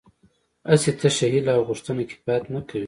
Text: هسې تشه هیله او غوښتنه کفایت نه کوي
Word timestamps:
هسې 0.69 0.91
تشه 0.99 1.27
هیله 1.33 1.51
او 1.57 1.63
غوښتنه 1.69 2.01
کفایت 2.09 2.45
نه 2.53 2.61
کوي 2.67 2.79